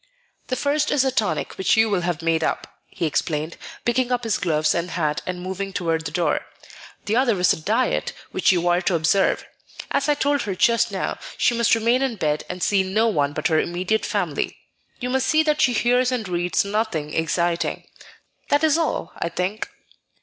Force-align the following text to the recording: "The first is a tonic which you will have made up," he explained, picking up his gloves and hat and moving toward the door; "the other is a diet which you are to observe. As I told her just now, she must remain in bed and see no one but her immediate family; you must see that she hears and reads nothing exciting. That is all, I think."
"The 0.47 0.55
first 0.55 0.89
is 0.89 1.05
a 1.05 1.11
tonic 1.11 1.59
which 1.59 1.77
you 1.77 1.87
will 1.87 2.01
have 2.01 2.23
made 2.23 2.43
up," 2.43 2.79
he 2.87 3.05
explained, 3.05 3.55
picking 3.85 4.11
up 4.11 4.23
his 4.23 4.39
gloves 4.39 4.73
and 4.73 4.89
hat 4.89 5.21
and 5.27 5.43
moving 5.43 5.71
toward 5.71 6.05
the 6.05 6.11
door; 6.11 6.41
"the 7.05 7.15
other 7.15 7.39
is 7.39 7.53
a 7.53 7.61
diet 7.61 8.11
which 8.31 8.51
you 8.51 8.67
are 8.67 8.81
to 8.81 8.95
observe. 8.95 9.45
As 9.91 10.09
I 10.09 10.15
told 10.15 10.41
her 10.41 10.55
just 10.55 10.91
now, 10.91 11.19
she 11.37 11.53
must 11.55 11.75
remain 11.75 12.01
in 12.01 12.15
bed 12.15 12.45
and 12.49 12.63
see 12.63 12.81
no 12.81 13.07
one 13.09 13.33
but 13.33 13.49
her 13.49 13.59
immediate 13.59 14.07
family; 14.07 14.57
you 14.99 15.11
must 15.11 15.27
see 15.27 15.43
that 15.43 15.61
she 15.61 15.73
hears 15.73 16.11
and 16.11 16.27
reads 16.27 16.65
nothing 16.65 17.13
exciting. 17.13 17.83
That 18.49 18.63
is 18.63 18.79
all, 18.79 19.13
I 19.19 19.29
think." 19.29 19.69